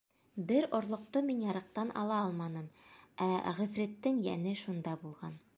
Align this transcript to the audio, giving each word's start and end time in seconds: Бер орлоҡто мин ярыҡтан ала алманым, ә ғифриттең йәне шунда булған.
Бер 0.51 0.67
орлоҡто 0.77 1.21
мин 1.27 1.43
ярыҡтан 1.47 1.93
ала 2.03 2.17
алманым, 2.23 2.65
ә 3.29 3.31
ғифриттең 3.61 4.21
йәне 4.29 4.59
шунда 4.67 4.99
булған. 5.05 5.43